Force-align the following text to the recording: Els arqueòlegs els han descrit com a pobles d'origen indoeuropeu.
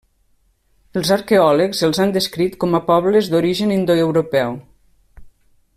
Els 1.01 1.11
arqueòlegs 1.15 1.83
els 1.87 2.01
han 2.05 2.15
descrit 2.15 2.57
com 2.65 2.73
a 2.79 2.81
pobles 2.89 3.29
d'origen 3.35 3.75
indoeuropeu. 3.79 4.57